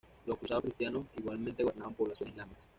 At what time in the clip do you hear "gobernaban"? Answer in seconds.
1.61-1.93